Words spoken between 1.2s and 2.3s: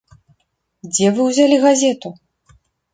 ўзялі газету?